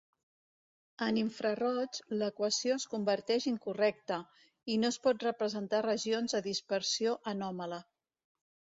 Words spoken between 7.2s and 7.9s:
anòmala.